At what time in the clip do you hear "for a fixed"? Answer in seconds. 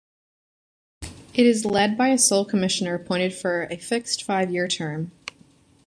3.35-4.23